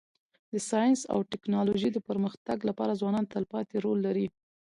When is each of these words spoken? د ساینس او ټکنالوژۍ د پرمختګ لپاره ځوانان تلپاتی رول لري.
د 0.53 0.55
ساینس 0.69 1.01
او 1.13 1.19
ټکنالوژۍ 1.31 1.89
د 1.93 1.99
پرمختګ 2.09 2.57
لپاره 2.69 2.97
ځوانان 3.01 3.25
تلپاتی 3.33 3.75
رول 3.85 3.99
لري. 4.07 4.27